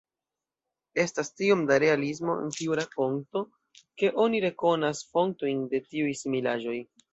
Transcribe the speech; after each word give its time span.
Estas 1.01 1.29
tiom 1.41 1.61
da 1.71 1.77
realismo 1.83 2.37
en 2.45 2.49
tiu 2.61 2.79
rakonto 2.81 3.43
ke 3.83 4.11
oni 4.25 4.41
rekonas 4.49 5.05
fontojn 5.13 5.63
de 5.75 5.85
tiuj 5.93 6.19
similaĵoj. 6.25 6.79